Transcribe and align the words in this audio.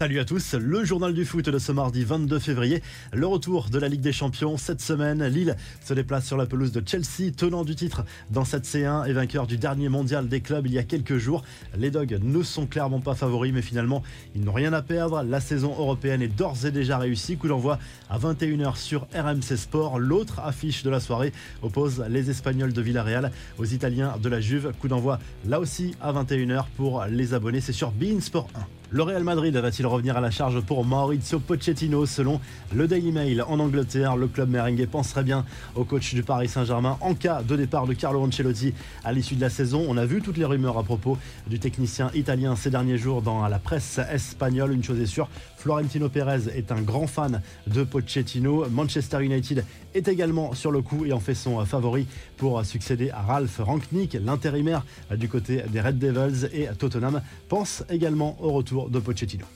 Salut 0.00 0.18
à 0.18 0.24
tous, 0.24 0.54
le 0.54 0.82
journal 0.82 1.12
du 1.12 1.26
foot 1.26 1.46
de 1.50 1.58
ce 1.58 1.72
mardi 1.72 2.04
22 2.04 2.38
février. 2.38 2.82
Le 3.12 3.26
retour 3.26 3.68
de 3.68 3.78
la 3.78 3.86
Ligue 3.86 4.00
des 4.00 4.14
Champions 4.14 4.56
cette 4.56 4.80
semaine. 4.80 5.22
Lille 5.26 5.56
se 5.84 5.92
déplace 5.92 6.26
sur 6.26 6.38
la 6.38 6.46
pelouse 6.46 6.72
de 6.72 6.82
Chelsea, 6.86 7.30
tenant 7.36 7.64
du 7.64 7.74
titre 7.74 8.06
dans 8.30 8.46
cette 8.46 8.64
C1 8.64 9.06
et 9.06 9.12
vainqueur 9.12 9.46
du 9.46 9.58
dernier 9.58 9.90
mondial 9.90 10.26
des 10.26 10.40
clubs 10.40 10.66
il 10.66 10.72
y 10.72 10.78
a 10.78 10.84
quelques 10.84 11.18
jours. 11.18 11.42
Les 11.76 11.90
Dogs 11.90 12.18
ne 12.22 12.42
sont 12.42 12.64
clairement 12.66 13.00
pas 13.00 13.14
favoris, 13.14 13.52
mais 13.52 13.60
finalement, 13.60 14.02
ils 14.34 14.42
n'ont 14.42 14.54
rien 14.54 14.72
à 14.72 14.80
perdre. 14.80 15.22
La 15.22 15.38
saison 15.38 15.72
européenne 15.78 16.22
est 16.22 16.28
d'ores 16.28 16.64
et 16.64 16.70
déjà 16.70 16.96
réussie. 16.96 17.36
Coup 17.36 17.48
d'envoi 17.48 17.78
à 18.08 18.18
21h 18.18 18.78
sur 18.78 19.06
RMC 19.14 19.54
Sport. 19.58 19.98
L'autre 19.98 20.40
affiche 20.40 20.82
de 20.82 20.88
la 20.88 21.00
soirée 21.00 21.34
oppose 21.60 22.02
les 22.08 22.30
Espagnols 22.30 22.72
de 22.72 22.80
Villarreal 22.80 23.32
aux 23.58 23.66
Italiens 23.66 24.16
de 24.16 24.30
la 24.30 24.40
Juve. 24.40 24.72
Coup 24.80 24.88
d'envoi 24.88 25.18
là 25.44 25.60
aussi 25.60 25.94
à 26.00 26.10
21h 26.10 26.64
pour 26.78 27.04
les 27.04 27.34
abonnés. 27.34 27.60
C'est 27.60 27.74
sur 27.74 27.90
Bein 27.90 28.18
Sport 28.22 28.48
1. 28.54 28.79
Le 28.92 29.04
Real 29.04 29.22
Madrid 29.22 29.54
va-t-il 29.54 29.86
revenir 29.86 30.16
à 30.16 30.20
la 30.20 30.32
charge 30.32 30.60
pour 30.62 30.84
Maurizio 30.84 31.38
Pochettino 31.38 32.06
Selon 32.06 32.40
le 32.74 32.88
Daily 32.88 33.12
Mail 33.12 33.40
en 33.46 33.60
Angleterre, 33.60 34.16
le 34.16 34.26
club 34.26 34.50
merengue 34.50 34.84
penserait 34.86 35.22
bien 35.22 35.44
au 35.76 35.84
coach 35.84 36.12
du 36.12 36.24
Paris 36.24 36.48
Saint-Germain 36.48 36.98
en 37.00 37.14
cas 37.14 37.42
de 37.44 37.54
départ 37.54 37.86
de 37.86 37.94
Carlo 37.94 38.20
Ancelotti 38.20 38.74
à 39.04 39.12
l'issue 39.12 39.36
de 39.36 39.42
la 39.42 39.48
saison. 39.48 39.86
On 39.88 39.96
a 39.96 40.06
vu 40.06 40.20
toutes 40.20 40.38
les 40.38 40.44
rumeurs 40.44 40.76
à 40.76 40.82
propos 40.82 41.18
du 41.46 41.60
technicien 41.60 42.10
italien 42.14 42.56
ces 42.56 42.70
derniers 42.70 42.98
jours 42.98 43.22
dans 43.22 43.46
la 43.46 43.60
presse 43.60 44.00
espagnole. 44.12 44.72
Une 44.72 44.82
chose 44.82 44.98
est 44.98 45.06
sûre, 45.06 45.28
Florentino 45.56 46.08
Pérez 46.08 46.48
est 46.52 46.72
un 46.72 46.82
grand 46.82 47.06
fan 47.06 47.42
de 47.68 47.84
Pochettino. 47.84 48.66
Manchester 48.70 49.22
United 49.22 49.64
est 49.94 50.08
également 50.08 50.52
sur 50.54 50.72
le 50.72 50.82
coup 50.82 51.04
et 51.06 51.12
en 51.12 51.20
fait 51.20 51.34
son 51.34 51.64
favori 51.64 52.08
pour 52.36 52.64
succéder 52.64 53.10
à 53.10 53.20
Ralph 53.20 53.60
Rangnick, 53.60 54.16
l'intérimaire 54.20 54.84
du 55.16 55.28
côté 55.28 55.62
des 55.68 55.80
Red 55.80 55.98
Devils 55.98 56.48
et 56.52 56.66
Tottenham 56.76 57.22
pense 57.48 57.84
également 57.88 58.36
au 58.40 58.50
retour 58.50 58.79
de 58.88 59.00
Pochettino. 59.00 59.46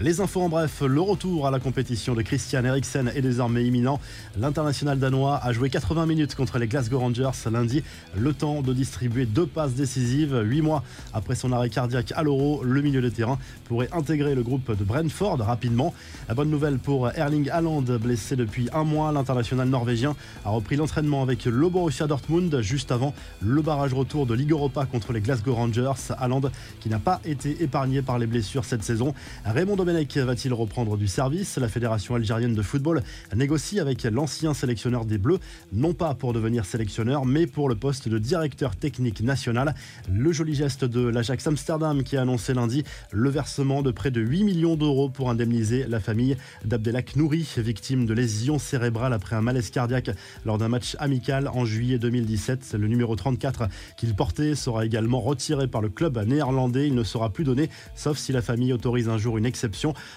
Les 0.00 0.20
infos 0.20 0.42
en 0.42 0.48
bref, 0.48 0.82
le 0.84 1.00
retour 1.00 1.46
à 1.46 1.52
la 1.52 1.60
compétition 1.60 2.14
de 2.16 2.22
Christian 2.22 2.64
Eriksen 2.64 3.12
est 3.14 3.22
désormais 3.22 3.64
imminent. 3.64 4.00
L'international 4.36 4.98
danois 4.98 5.38
a 5.40 5.52
joué 5.52 5.70
80 5.70 6.06
minutes 6.06 6.34
contre 6.34 6.58
les 6.58 6.66
Glasgow 6.66 6.98
Rangers 6.98 7.30
lundi, 7.48 7.84
le 8.16 8.32
temps 8.32 8.60
de 8.60 8.72
distribuer 8.74 9.24
deux 9.24 9.46
passes 9.46 9.74
décisives. 9.74 10.36
Huit 10.44 10.62
mois 10.62 10.82
après 11.12 11.36
son 11.36 11.52
arrêt 11.52 11.70
cardiaque 11.70 12.12
à 12.16 12.24
l'Euro, 12.24 12.64
le 12.64 12.82
milieu 12.82 13.00
de 13.00 13.08
terrain 13.08 13.38
pourrait 13.66 13.88
intégrer 13.92 14.34
le 14.34 14.42
groupe 14.42 14.76
de 14.76 14.82
Brentford 14.82 15.38
rapidement. 15.38 15.94
La 16.26 16.34
bonne 16.34 16.50
nouvelle 16.50 16.78
pour 16.78 17.16
Erling 17.16 17.48
Haaland, 17.48 17.82
blessé 17.82 18.34
depuis 18.34 18.68
un 18.72 18.82
mois, 18.82 19.12
l'international 19.12 19.68
norvégien 19.68 20.16
a 20.44 20.50
repris 20.50 20.74
l'entraînement 20.74 21.22
avec 21.22 21.44
le 21.44 21.68
Borussia 21.68 22.08
Dortmund 22.08 22.60
juste 22.62 22.90
avant 22.90 23.14
le 23.40 23.62
barrage 23.62 23.94
retour 23.94 24.26
de 24.26 24.34
Ligue 24.34 24.50
Europa 24.50 24.86
contre 24.86 25.12
les 25.12 25.20
Glasgow 25.20 25.54
Rangers. 25.54 26.10
Haaland 26.18 26.42
qui 26.80 26.88
n'a 26.88 26.98
pas 26.98 27.20
été 27.24 27.62
épargné 27.62 28.02
par 28.02 28.18
les 28.18 28.26
blessures 28.26 28.64
cette 28.64 28.82
saison. 28.82 29.14
Raymond 29.44 29.83
Domenech 29.84 30.16
va-t-il 30.16 30.54
reprendre 30.54 30.96
du 30.96 31.06
service? 31.06 31.58
La 31.58 31.68
Fédération 31.68 32.14
algérienne 32.14 32.54
de 32.54 32.62
football 32.62 33.02
négocie 33.36 33.80
avec 33.80 34.04
l'ancien 34.04 34.54
sélectionneur 34.54 35.04
des 35.04 35.18
Bleus, 35.18 35.40
non 35.74 35.92
pas 35.92 36.14
pour 36.14 36.32
devenir 36.32 36.64
sélectionneur, 36.64 37.26
mais 37.26 37.46
pour 37.46 37.68
le 37.68 37.74
poste 37.74 38.08
de 38.08 38.16
directeur 38.16 38.76
technique 38.76 39.20
national. 39.20 39.74
Le 40.10 40.32
joli 40.32 40.54
geste 40.54 40.86
de 40.86 41.06
l'Ajax 41.06 41.46
Amsterdam 41.48 42.02
qui 42.02 42.16
a 42.16 42.22
annoncé 42.22 42.54
lundi 42.54 42.82
le 43.10 43.28
versement 43.28 43.82
de 43.82 43.90
près 43.90 44.10
de 44.10 44.22
8 44.22 44.44
millions 44.44 44.74
d'euros 44.74 45.10
pour 45.10 45.28
indemniser 45.28 45.84
la 45.86 46.00
famille 46.00 46.38
d'Abdelak 46.64 47.16
Nouri, 47.16 47.46
victime 47.58 48.06
de 48.06 48.14
lésions 48.14 48.58
cérébrales 48.58 49.12
après 49.12 49.36
un 49.36 49.42
malaise 49.42 49.68
cardiaque 49.68 50.08
lors 50.46 50.56
d'un 50.56 50.68
match 50.68 50.96
amical 50.98 51.46
en 51.48 51.66
juillet 51.66 51.98
2017. 51.98 52.74
Le 52.80 52.88
numéro 52.88 53.16
34 53.16 53.68
qu'il 53.98 54.14
portait 54.14 54.54
sera 54.54 54.86
également 54.86 55.20
retiré 55.20 55.68
par 55.68 55.82
le 55.82 55.90
club 55.90 56.16
néerlandais. 56.26 56.86
Il 56.86 56.94
ne 56.94 57.04
sera 57.04 57.28
plus 57.28 57.44
donné, 57.44 57.68
sauf 57.94 58.16
si 58.16 58.32
la 58.32 58.40
famille 58.40 58.72
autorise 58.72 59.10
un 59.10 59.18
jour 59.18 59.36
une 59.36 59.44
exception 59.44 59.73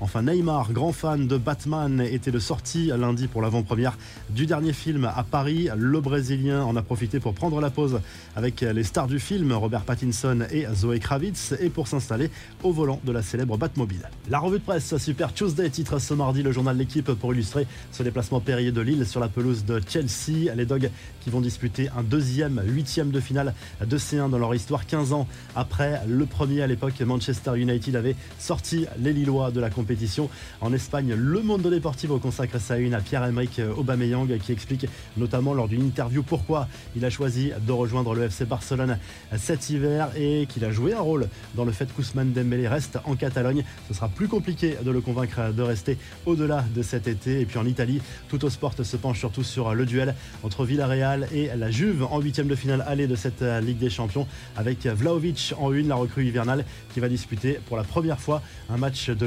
Enfin, 0.00 0.22
Neymar, 0.22 0.72
grand 0.72 0.92
fan 0.92 1.26
de 1.26 1.36
Batman, 1.36 2.00
était 2.00 2.30
de 2.30 2.38
sortie 2.38 2.86
lundi 2.86 3.26
pour 3.26 3.42
l'avant-première 3.42 3.96
du 4.30 4.46
dernier 4.46 4.72
film 4.72 5.04
à 5.04 5.22
Paris. 5.22 5.68
Le 5.76 6.00
Brésilien 6.00 6.62
en 6.62 6.76
a 6.76 6.82
profité 6.82 7.20
pour 7.20 7.34
prendre 7.34 7.60
la 7.60 7.70
pause 7.70 8.00
avec 8.36 8.60
les 8.60 8.84
stars 8.84 9.06
du 9.06 9.18
film, 9.18 9.52
Robert 9.52 9.82
Pattinson 9.82 10.46
et 10.50 10.66
Zoé 10.74 10.98
Kravitz, 10.98 11.54
et 11.60 11.70
pour 11.70 11.88
s'installer 11.88 12.30
au 12.62 12.72
volant 12.72 13.00
de 13.04 13.12
la 13.12 13.22
célèbre 13.22 13.56
Batmobile. 13.56 14.08
La 14.30 14.38
revue 14.38 14.58
de 14.58 14.64
presse 14.64 14.96
Super 14.98 15.32
Tuesday 15.32 15.70
titre 15.70 15.98
ce 15.98 16.14
mardi 16.14 16.42
le 16.42 16.52
journal 16.52 16.76
L'équipe 16.76 17.12
pour 17.12 17.32
illustrer 17.32 17.66
ce 17.92 18.02
déplacement 18.02 18.40
périllé 18.40 18.72
de 18.72 18.80
Lille 18.80 19.06
sur 19.06 19.20
la 19.20 19.28
pelouse 19.28 19.64
de 19.64 19.80
Chelsea. 19.86 20.54
Les 20.54 20.66
Dogs 20.66 20.90
qui 21.20 21.30
vont 21.30 21.40
disputer 21.40 21.88
un 21.96 22.02
deuxième, 22.02 22.62
huitième 22.64 23.10
de 23.10 23.20
finale 23.20 23.54
de 23.84 23.98
C1 23.98 24.30
dans 24.30 24.38
leur 24.38 24.54
histoire 24.54 24.86
15 24.86 25.12
ans 25.12 25.26
après 25.56 26.02
le 26.06 26.26
premier 26.26 26.62
à 26.62 26.66
l'époque. 26.66 27.00
Manchester 27.00 27.58
United 27.58 27.96
avait 27.96 28.16
sorti 28.38 28.86
les 28.98 29.12
Lillois 29.12 29.37
de 29.38 29.60
la 29.60 29.70
compétition. 29.70 30.28
En 30.60 30.72
Espagne, 30.72 31.14
le 31.14 31.42
Monde 31.42 31.62
Deportivo 31.62 32.18
consacre 32.18 32.60
sa 32.60 32.78
une 32.78 32.94
à 32.94 33.00
Pierre-Emerick 33.00 33.60
Aubameyang 33.76 34.38
qui 34.38 34.52
explique 34.52 34.86
notamment 35.16 35.54
lors 35.54 35.68
d'une 35.68 35.84
interview 35.84 36.22
pourquoi 36.22 36.68
il 36.96 37.04
a 37.04 37.10
choisi 37.10 37.52
de 37.66 37.72
rejoindre 37.72 38.14
le 38.14 38.24
FC 38.24 38.44
Barcelone 38.44 38.98
cet 39.36 39.70
hiver 39.70 40.10
et 40.16 40.46
qu'il 40.48 40.64
a 40.64 40.72
joué 40.72 40.92
un 40.92 41.00
rôle 41.00 41.28
dans 41.54 41.64
le 41.64 41.72
fait 41.72 41.86
qu'Ousmane 41.94 42.32
Dembélé 42.32 42.66
reste 42.66 42.98
en 43.04 43.14
Catalogne. 43.14 43.64
Ce 43.86 43.94
sera 43.94 44.08
plus 44.08 44.28
compliqué 44.28 44.76
de 44.82 44.90
le 44.90 45.00
convaincre 45.00 45.52
de 45.52 45.62
rester 45.62 45.96
au-delà 46.26 46.64
de 46.74 46.82
cet 46.82 47.06
été. 47.06 47.40
Et 47.40 47.46
puis 47.46 47.58
en 47.58 47.66
Italie, 47.66 48.00
tout 48.28 48.44
au 48.44 48.50
sport 48.50 48.74
se 48.82 48.96
penche 48.96 49.18
surtout 49.18 49.44
sur 49.44 49.74
le 49.74 49.86
duel 49.86 50.14
entre 50.42 50.64
Villarreal 50.64 51.28
et 51.32 51.50
la 51.56 51.70
Juve 51.70 52.04
en 52.10 52.20
huitième 52.20 52.48
de 52.48 52.54
finale 52.54 52.84
aller 52.86 53.06
de 53.06 53.16
cette 53.16 53.42
Ligue 53.62 53.78
des 53.78 53.90
Champions 53.90 54.26
avec 54.56 54.86
Vlaovic 54.86 55.54
en 55.58 55.72
une, 55.72 55.88
la 55.88 55.94
recrue 55.94 56.24
hivernale 56.24 56.64
qui 56.92 57.00
va 57.00 57.08
disputer 57.08 57.60
pour 57.66 57.76
la 57.76 57.84
première 57.84 58.20
fois 58.20 58.42
un 58.70 58.76
match 58.76 59.10
de 59.10 59.26